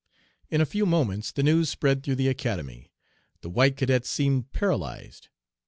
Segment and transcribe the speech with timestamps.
[0.49, 2.91] "In a few moments the news spread through the Academy.
[3.41, 5.27] The white cadets seemed paralyzed.